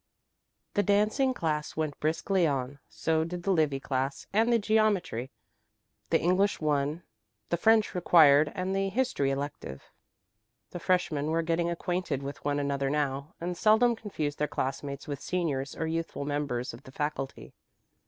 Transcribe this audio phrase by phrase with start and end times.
[0.73, 5.29] The dancing class went briskly on; so did the Livy class and the geometry,
[6.09, 7.03] the English 1,
[7.49, 9.91] the French required and the history elective.
[10.71, 15.21] The freshmen were getting acquainted with one another now, and seldom confused their classmates with
[15.21, 17.53] seniors or youthful members of the faculty.